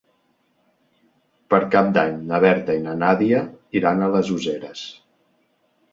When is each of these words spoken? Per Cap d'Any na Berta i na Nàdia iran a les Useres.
Per 1.53 1.59
Cap 1.75 1.91
d'Any 1.99 2.17
na 2.31 2.39
Berta 2.45 2.77
i 2.79 2.83
na 2.89 2.97
Nàdia 3.05 3.45
iran 3.81 4.03
a 4.03 4.09
les 4.17 4.33
Useres. 4.41 4.83